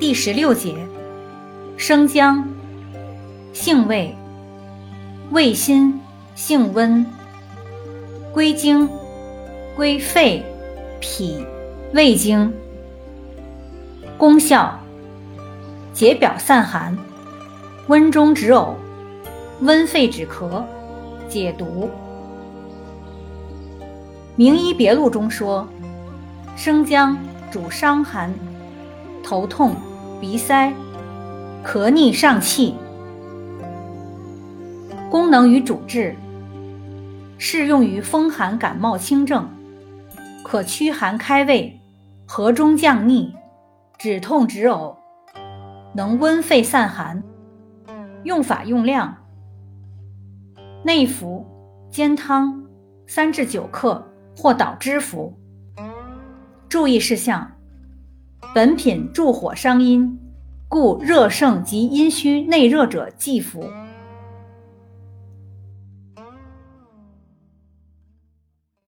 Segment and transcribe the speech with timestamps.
[0.00, 0.74] 第十六节，
[1.76, 2.48] 生姜，
[3.52, 4.16] 性味，
[5.30, 6.00] 味辛，
[6.34, 7.04] 性温，
[8.32, 8.88] 归经，
[9.76, 10.42] 归肺、
[11.00, 11.44] 脾、
[11.92, 12.50] 胃经。
[14.16, 14.80] 功效，
[15.92, 16.96] 解表散寒，
[17.88, 18.72] 温中止呕，
[19.60, 20.62] 温肺止咳，
[21.28, 21.90] 解毒。
[24.34, 25.68] 名医别录中说，
[26.56, 27.18] 生姜
[27.52, 28.32] 主伤寒、
[29.22, 29.76] 头痛。
[30.20, 30.70] 鼻塞、
[31.64, 32.74] 咳逆上气，
[35.10, 36.14] 功能与主治
[37.38, 39.48] 适用于风寒感冒轻症，
[40.44, 41.80] 可驱寒开胃、
[42.26, 43.34] 和中降逆、
[43.96, 44.94] 止痛止呕，
[45.94, 47.22] 能温肺散寒。
[48.24, 49.16] 用法用量：
[50.84, 51.46] 内服，
[51.90, 52.62] 煎汤
[53.06, 55.34] 三至九克或捣汁服。
[56.68, 57.50] 注意事项。
[58.52, 60.18] 本品助火伤阴，
[60.68, 63.64] 故热盛及阴虚内热者忌服。